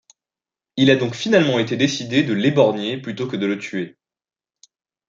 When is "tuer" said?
3.59-3.99